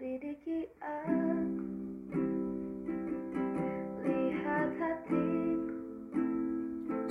[0.00, 1.60] Lidiki aku.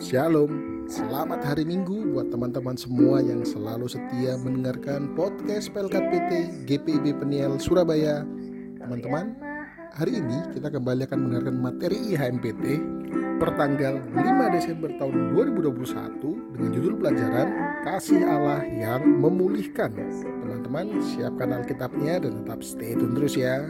[0.01, 0.49] Shalom,
[0.89, 6.31] selamat hari Minggu buat teman-teman semua yang selalu setia mendengarkan podcast PLKT PT
[6.65, 8.25] GPIB Peniel Surabaya.
[8.81, 9.37] Teman-teman,
[9.93, 12.81] hari ini kita kembali akan mendengarkan materi IHMPT
[13.39, 17.47] pertanggal 5 Desember tahun 2021 dengan judul pelajaran
[17.87, 19.95] Kasih Allah yang Memulihkan.
[20.43, 23.63] Teman-teman, siapkan Alkitabnya dan tetap stay tune terus ya.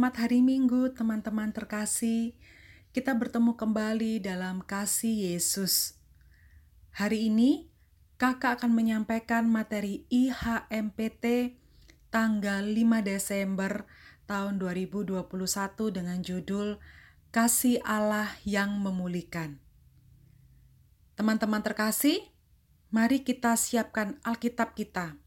[0.00, 2.32] Selamat hari Minggu teman-teman terkasih.
[2.88, 6.00] Kita bertemu kembali dalam kasih Yesus.
[6.96, 7.68] Hari ini
[8.16, 11.52] kakak akan menyampaikan materi IHMPT
[12.08, 13.84] tanggal 5 Desember
[14.24, 15.20] tahun 2021
[15.92, 16.80] dengan judul
[17.28, 19.60] Kasih Allah yang Memulihkan.
[21.12, 22.24] Teman-teman terkasih,
[22.88, 25.20] mari kita siapkan Alkitab kita.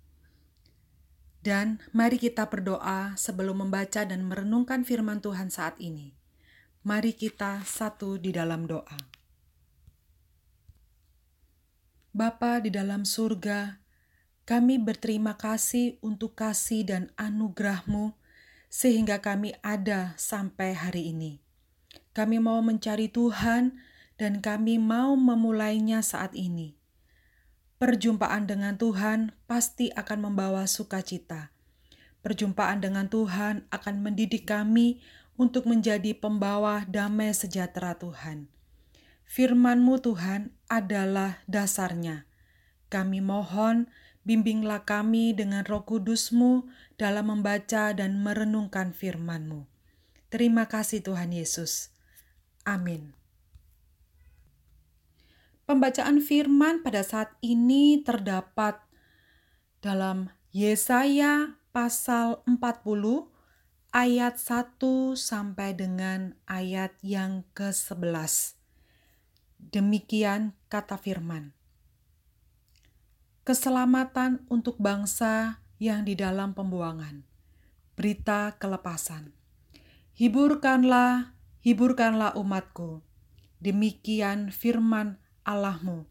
[1.44, 6.16] Dan mari kita berdoa sebelum membaca dan merenungkan firman Tuhan saat ini.
[6.88, 8.95] Mari kita satu di dalam doa.
[12.16, 13.83] Bapa di dalam surga,
[14.47, 18.16] kami berterima kasih untuk kasih dan anugerah-Mu
[18.72, 21.44] sehingga kami ada sampai hari ini.
[22.16, 23.75] Kami mau mencari Tuhan
[24.16, 26.82] dan kami mau memulainya saat ini.
[27.83, 31.51] Perjumpaan dengan Tuhan pasti akan membawa sukacita.
[32.23, 35.03] Perjumpaan dengan Tuhan akan mendidik kami
[35.35, 38.47] untuk menjadi pembawa damai sejahtera Tuhan.
[39.27, 42.23] Firman-Mu Tuhan adalah dasarnya.
[42.88, 43.91] Kami mohon
[44.23, 46.63] bimbinglah kami dengan roh kudus-Mu
[46.95, 49.67] dalam membaca dan merenungkan firman-Mu.
[50.31, 51.91] Terima kasih Tuhan Yesus.
[52.63, 53.11] Amin.
[55.63, 58.84] Pembacaan firman pada saat ini terdapat
[59.79, 63.31] dalam Yesaya pasal 40
[63.96, 64.75] ayat 1
[65.16, 68.59] sampai dengan ayat yang ke-11.
[69.72, 71.56] Demikian kata firman.
[73.47, 77.24] Keselamatan untuk bangsa yang di dalam pembuangan.
[77.95, 79.31] Berita kelepasan.
[80.19, 83.00] Hiburkanlah, hiburkanlah umatku.
[83.63, 86.08] Demikian firman Allahmu.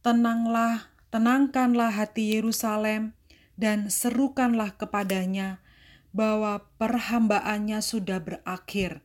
[0.00, 3.12] Tenanglah, tenangkanlah hati Yerusalem
[3.60, 5.60] dan serukanlah kepadanya
[6.16, 9.04] bahwa perhambaannya sudah berakhir,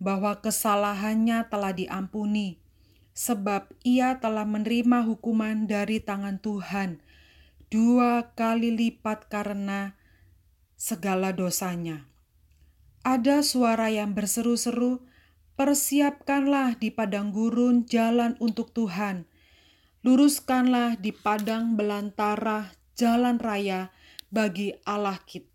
[0.00, 2.60] bahwa kesalahannya telah diampuni,
[3.12, 7.04] sebab ia telah menerima hukuman dari tangan Tuhan
[7.66, 9.98] dua kali lipat karena
[10.78, 12.06] segala dosanya.
[13.02, 15.02] Ada suara yang berseru-seru,
[15.56, 19.24] Persiapkanlah di padang gurun jalan untuk Tuhan.
[20.04, 23.88] Luruskanlah di padang belantara jalan raya
[24.28, 25.48] bagi Allah kita.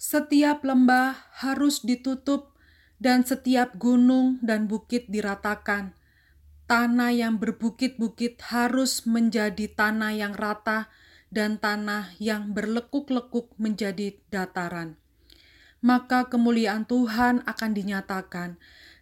[0.00, 1.12] Setiap lembah
[1.44, 2.56] harus ditutup
[2.96, 5.92] dan setiap gunung dan bukit diratakan.
[6.64, 10.88] Tanah yang berbukit-bukit harus menjadi tanah yang rata
[11.28, 14.96] dan tanah yang berlekuk-lekuk menjadi dataran.
[15.84, 18.56] Maka kemuliaan Tuhan akan dinyatakan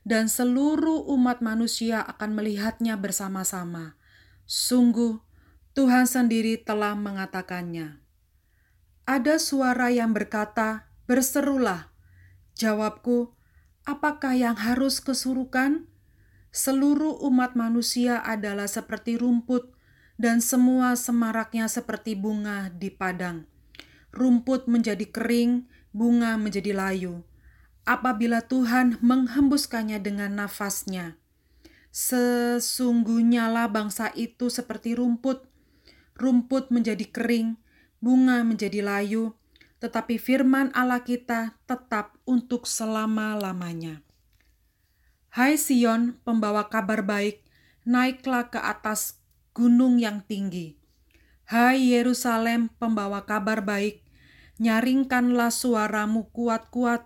[0.07, 3.99] dan seluruh umat manusia akan melihatnya bersama-sama.
[4.47, 5.19] Sungguh,
[5.75, 7.99] Tuhan sendiri telah mengatakannya.
[9.03, 11.91] Ada suara yang berkata, "Berserulah."
[12.55, 13.35] Jawabku,
[13.83, 15.91] "Apakah yang harus kesurukan?"
[16.55, 19.75] Seluruh umat manusia adalah seperti rumput,
[20.17, 23.45] dan semua semaraknya seperti bunga di padang.
[24.15, 27.27] Rumput menjadi kering, bunga menjadi layu
[27.87, 31.17] apabila Tuhan menghembuskannya dengan nafasnya.
[31.95, 35.49] Sesungguhnya lah bangsa itu seperti rumput,
[36.19, 37.57] rumput menjadi kering,
[38.05, 39.33] bunga menjadi layu,
[39.81, 44.05] tetapi firman Allah kita tetap untuk selama-lamanya.
[45.33, 47.41] Hai Sion, pembawa kabar baik,
[47.89, 49.23] naiklah ke atas
[49.57, 50.77] gunung yang tinggi.
[51.49, 54.05] Hai Yerusalem, pembawa kabar baik,
[54.57, 57.05] Nyaringkanlah suaramu kuat-kuat,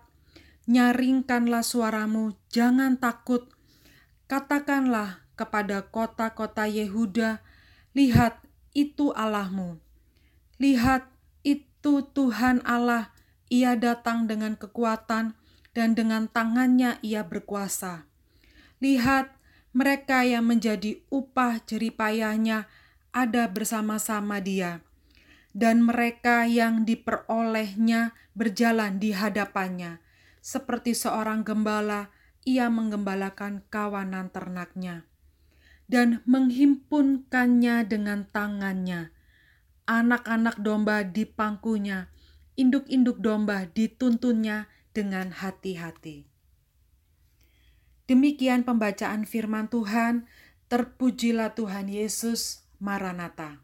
[0.71, 3.51] nyaringkanlah suaramu, jangan takut.
[4.31, 7.43] Katakanlah kepada kota-kota Yehuda,
[7.91, 8.39] lihat
[8.71, 9.83] itu Allahmu.
[10.63, 11.11] Lihat
[11.43, 13.11] itu Tuhan Allah,
[13.51, 15.35] ia datang dengan kekuatan
[15.75, 18.07] dan dengan tangannya ia berkuasa.
[18.79, 19.35] Lihat,
[19.75, 22.67] mereka yang menjadi upah jeripayahnya
[23.11, 24.83] ada bersama-sama dia
[25.51, 29.99] dan mereka yang diperolehnya berjalan di hadapannya.
[30.41, 32.09] Seperti seorang gembala,
[32.41, 35.05] ia menggembalakan kawanan ternaknya
[35.91, 39.11] dan menghimpunkannya dengan tangannya.
[39.85, 42.07] Anak-anak domba di pangkunya,
[42.55, 46.31] induk-induk domba dituntunnya dengan hati-hati.
[48.07, 50.27] Demikian pembacaan firman Tuhan.
[50.71, 52.63] Terpujilah Tuhan Yesus.
[52.79, 53.59] Maranatha.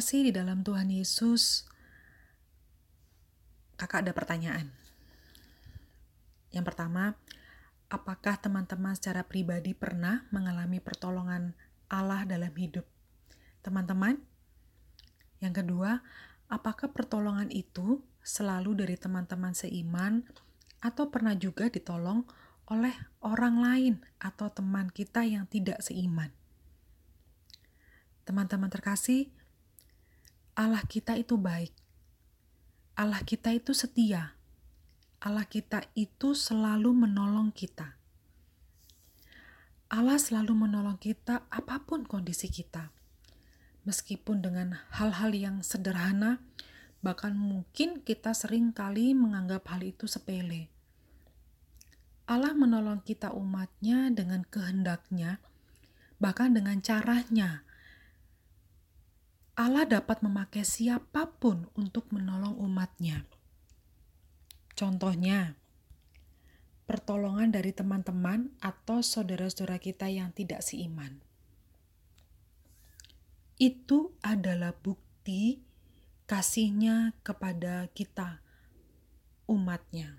[0.00, 1.68] Terkasih di dalam Tuhan Yesus,
[3.76, 4.72] kakak ada pertanyaan.
[6.56, 7.20] Yang pertama,
[7.92, 11.52] apakah teman-teman secara pribadi pernah mengalami pertolongan
[11.92, 12.88] Allah dalam hidup
[13.60, 14.16] teman-teman?
[15.44, 16.00] Yang kedua,
[16.48, 20.24] apakah pertolongan itu selalu dari teman-teman seiman
[20.80, 22.24] atau pernah juga ditolong
[22.72, 26.32] oleh orang lain atau teman kita yang tidak seiman?
[28.24, 29.28] Teman-teman terkasih,
[30.60, 31.72] Allah kita itu baik.
[33.00, 34.36] Allah kita itu setia.
[35.24, 37.96] Allah kita itu selalu menolong kita.
[39.88, 42.92] Allah selalu menolong kita apa pun kondisi kita
[43.88, 46.42] meskipun dengan hal-hal yang sederhana,
[47.00, 50.68] bahkan mungkin kita sering kali menganggap hal itu sepele.
[52.30, 55.42] Allah menolong kita umatnya dengan kehendaknya,
[56.22, 57.66] bahkan dengan caranya.
[59.60, 63.28] Allah dapat memakai siapa pun untuk menolong umatnya.
[64.72, 65.60] Contohnya,
[66.88, 71.20] pertolongan dari teman-teman atau saudara-saudara kita yang tidak seiman
[73.60, 75.60] itu adalah bukti
[76.24, 78.40] kasihnya kepada kita,
[79.44, 80.16] umatnya.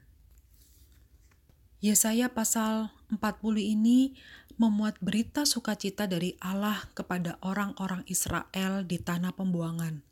[1.81, 4.13] Yesaya pasal 40 ini
[4.61, 10.05] memuat berita sukacita dari Allah kepada orang-orang Israel di tanah pembuangan.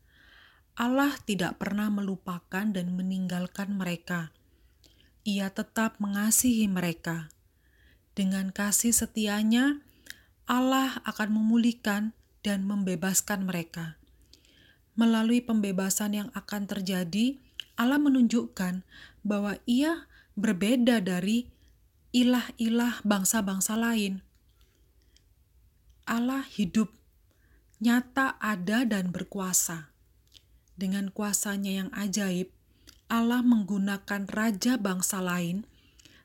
[0.74, 4.34] Allah tidak pernah melupakan dan meninggalkan mereka.
[5.30, 7.30] Ia tetap mengasihi mereka.
[8.18, 9.78] Dengan kasih setianya,
[10.50, 14.02] Allah akan memulihkan dan membebaskan mereka.
[14.98, 17.38] Melalui pembebasan yang akan terjadi,
[17.78, 18.82] Allah menunjukkan
[19.22, 21.59] bahwa Ia berbeda dari
[22.10, 24.26] ilah-ilah bangsa-bangsa lain.
[26.10, 26.90] Allah hidup,
[27.78, 29.94] nyata ada dan berkuasa.
[30.74, 32.50] Dengan kuasanya yang ajaib,
[33.10, 35.66] Allah menggunakan raja bangsa lain,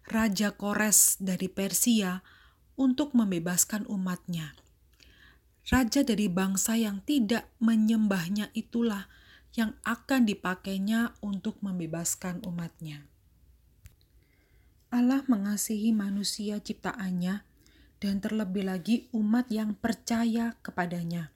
[0.04, 2.20] Raja Kores dari Persia,
[2.76, 4.52] untuk membebaskan umatnya.
[5.72, 9.08] Raja dari bangsa yang tidak menyembahnya itulah
[9.56, 13.08] yang akan dipakainya untuk membebaskan umatnya.
[14.94, 17.42] Allah mengasihi manusia ciptaannya
[17.98, 21.34] dan terlebih lagi umat yang percaya kepadanya.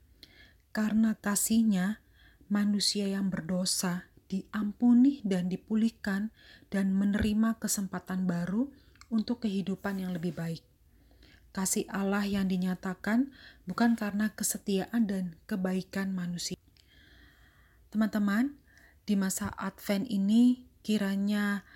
[0.71, 1.99] Karena kasihnya,
[2.47, 6.31] manusia yang berdosa diampuni dan dipulihkan
[6.71, 8.71] dan menerima kesempatan baru
[9.11, 10.62] untuk kehidupan yang lebih baik
[11.59, 13.35] kasih Allah yang dinyatakan
[13.67, 16.55] bukan karena kesetiaan dan kebaikan manusia.
[17.91, 18.55] Teman-teman,
[19.09, 21.67] di masa Advent ini kiranya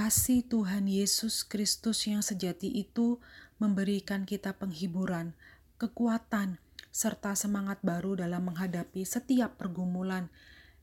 [0.00, 3.20] kasih Tuhan Yesus Kristus yang sejati itu
[3.60, 5.36] memberikan kita penghiburan,
[5.76, 6.56] kekuatan,
[6.88, 10.32] serta semangat baru dalam menghadapi setiap pergumulan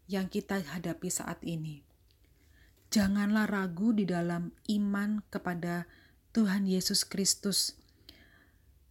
[0.06, 1.82] yang kita hadapi saat ini.
[2.94, 5.90] Janganlah ragu di dalam iman kepada
[6.38, 7.74] Tuhan Yesus Kristus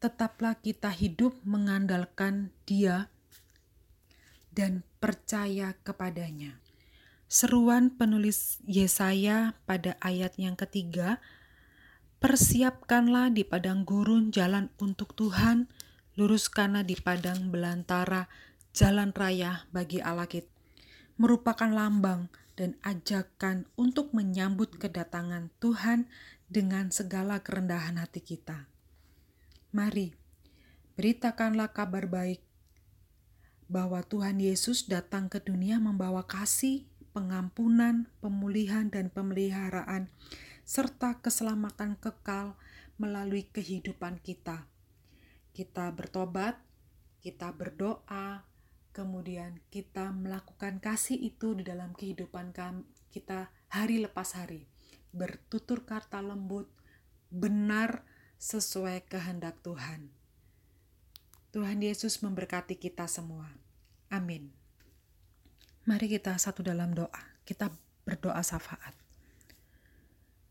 [0.03, 3.15] tetaplah kita hidup mengandalkan Dia
[4.51, 6.66] dan percaya kepadanya.
[7.27, 11.19] Seruan penulis Yesaya pada ayat yang ketiga,
[12.17, 15.69] Persiapkanlah di padang gurun jalan untuk Tuhan,
[16.17, 18.25] luruskanlah di padang belantara
[18.73, 20.49] jalan raya bagi Allah kita.
[21.21, 26.09] Merupakan lambang dan ajakan untuk menyambut kedatangan Tuhan
[26.49, 28.65] dengan segala kerendahan hati kita.
[29.77, 30.17] Mari,
[30.97, 32.41] beritakanlah kabar baik
[33.69, 40.13] bahwa Tuhan Yesus datang ke dunia membawa kasih pengampunan, pemulihan, dan pemeliharaan,
[40.69, 42.61] serta keselamatan kekal
[43.01, 44.69] melalui kehidupan kita.
[45.57, 46.61] Kita bertobat,
[47.25, 48.45] kita berdoa,
[48.93, 52.53] kemudian kita melakukan kasih itu di dalam kehidupan
[53.09, 54.69] kita hari lepas hari,
[55.17, 56.69] bertutur kata lembut,
[57.33, 58.05] benar
[58.37, 60.13] sesuai kehendak Tuhan.
[61.57, 63.49] Tuhan Yesus memberkati kita semua.
[64.13, 64.66] Amin.
[65.87, 67.39] Mari kita satu dalam doa.
[67.47, 67.71] Kita
[68.03, 68.91] berdoa syafaat.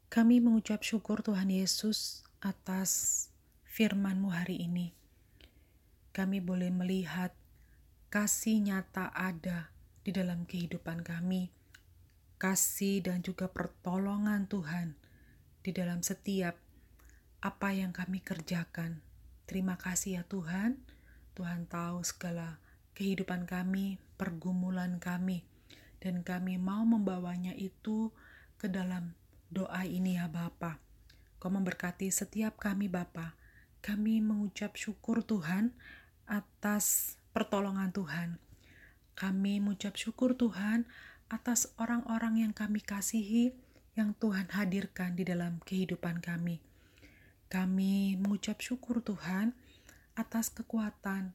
[0.08, 3.27] Kami mengucap syukur Tuhan Yesus atas
[3.68, 4.96] firman-Mu hari ini.
[6.15, 7.36] Kami boleh melihat
[8.08, 9.75] kasih nyata ada
[10.08, 11.51] di dalam kehidupan kami.
[12.39, 14.96] Kasih dan juga pertolongan Tuhan
[15.60, 16.56] di dalam setiap
[17.44, 19.04] apa yang kami kerjakan.
[19.51, 20.80] Terima kasih ya Tuhan.
[21.36, 22.63] Tuhan tahu segala
[22.95, 25.43] kehidupan kami, pergumulan kami,
[25.99, 28.09] dan kami mau membawanya itu
[28.55, 29.13] ke dalam
[29.51, 30.79] doa ini ya Bapa.
[31.37, 33.37] Kau memberkati setiap kami Bapa.
[33.83, 35.75] Kami mengucap syukur Tuhan
[36.25, 38.41] atas pertolongan Tuhan.
[39.13, 40.89] Kami mengucap syukur Tuhan
[41.29, 43.53] atas orang-orang yang kami kasihi
[43.95, 46.59] yang Tuhan hadirkan di dalam kehidupan kami.
[47.47, 49.55] Kami mengucap syukur Tuhan
[50.17, 51.31] atas kekuatan,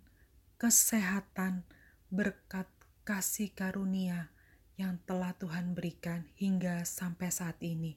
[0.61, 1.65] kesehatan,
[2.13, 2.69] berkat
[3.09, 4.29] kasih karunia
[4.77, 7.97] yang telah Tuhan berikan hingga sampai saat ini.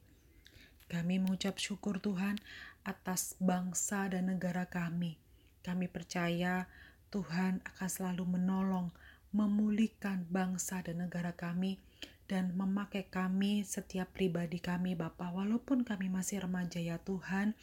[0.88, 2.40] Kami mengucap syukur Tuhan
[2.88, 5.20] atas bangsa dan negara kami.
[5.60, 6.72] Kami percaya
[7.12, 8.96] Tuhan akan selalu menolong,
[9.36, 11.84] memulihkan bangsa dan negara kami,
[12.32, 17.60] dan memakai kami, setiap pribadi kami, Bapak, walaupun kami masih remaja ya Tuhan,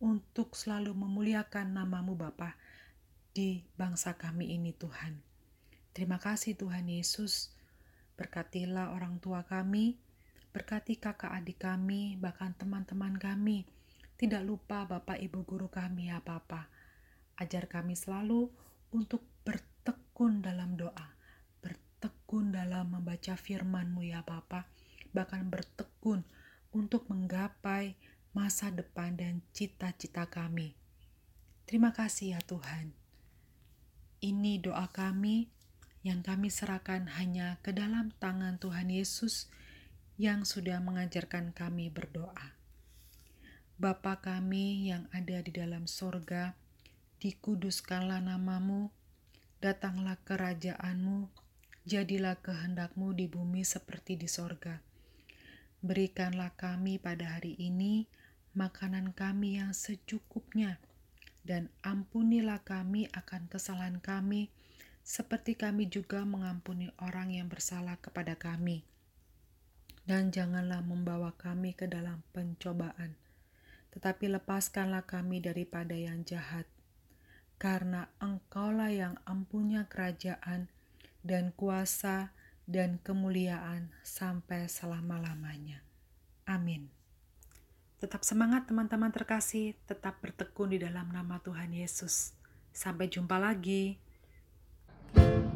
[0.00, 2.56] untuk selalu memuliakan namamu Bapa
[3.30, 5.22] di bangsa kami ini Tuhan.
[5.94, 7.54] Terima kasih Tuhan Yesus,
[8.18, 9.98] berkatilah orang tua kami,
[10.50, 13.66] berkati kakak adik kami, bahkan teman-teman kami,
[14.18, 16.66] tidak lupa Bapak Ibu Guru kami ya Bapak.
[17.38, 18.50] Ajar kami selalu
[18.92, 21.08] untuk bertekun dalam doa,
[21.64, 24.68] bertekun dalam membaca firman-Mu ya Bapak,
[25.14, 26.26] bahkan bertekun
[26.74, 27.94] untuk menggapai
[28.36, 30.74] masa depan dan cita-cita kami.
[31.66, 32.99] Terima kasih ya Tuhan.
[34.20, 35.48] Ini doa kami
[36.04, 39.48] yang kami serahkan hanya ke dalam tangan Tuhan Yesus
[40.20, 42.52] yang sudah mengajarkan kami berdoa.
[43.80, 46.52] Bapa kami yang ada di dalam sorga,
[47.24, 48.92] dikuduskanlah namamu,
[49.64, 51.32] datanglah kerajaanmu,
[51.88, 54.84] jadilah kehendakmu di bumi seperti di sorga.
[55.80, 58.04] Berikanlah kami pada hari ini
[58.52, 60.76] makanan kami yang secukupnya,
[61.46, 64.52] dan ampunilah kami akan kesalahan kami,
[65.00, 68.84] seperti kami juga mengampuni orang yang bersalah kepada kami.
[70.04, 73.16] Dan janganlah membawa kami ke dalam pencobaan,
[73.94, 76.68] tetapi lepaskanlah kami daripada yang jahat.
[77.60, 80.72] Karena engkaulah yang ampunya kerajaan
[81.20, 82.32] dan kuasa
[82.64, 85.84] dan kemuliaan sampai selama-lamanya.
[86.48, 86.99] Amin.
[88.00, 92.32] Tetap semangat teman-teman terkasih, tetap bertekun di dalam nama Tuhan Yesus.
[92.72, 94.00] Sampai jumpa lagi.
[95.12, 95.49] bersyukur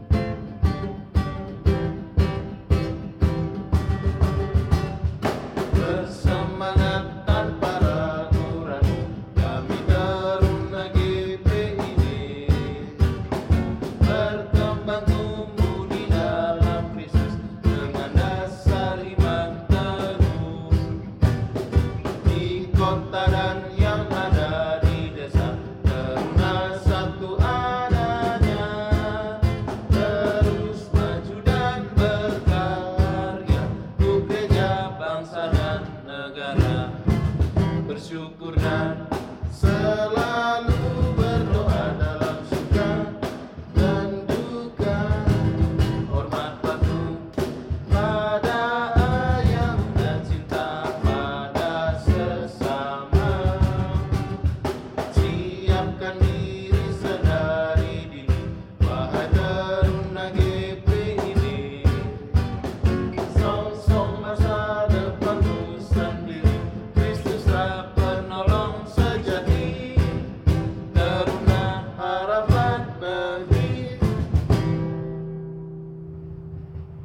[22.95, 23.44] dan